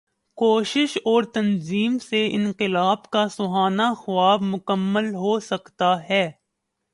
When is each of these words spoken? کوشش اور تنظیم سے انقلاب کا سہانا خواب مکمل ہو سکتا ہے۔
کوشش 0.37 0.97
اور 1.05 1.23
تنظیم 1.23 1.97
سے 1.99 2.27
انقلاب 2.31 3.09
کا 3.09 3.27
سہانا 3.27 3.93
خواب 3.93 4.41
مکمل 4.41 5.13
ہو 5.15 5.39
سکتا 5.39 6.09
ہے۔ 6.09 6.31